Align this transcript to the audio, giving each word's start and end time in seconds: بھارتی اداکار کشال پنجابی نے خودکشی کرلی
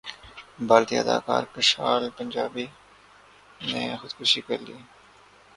بھارتی 0.67 0.95
اداکار 0.99 1.43
کشال 1.55 2.01
پنجابی 2.17 2.65
نے 3.61 3.83
خودکشی 3.99 4.41
کرلی 4.47 4.73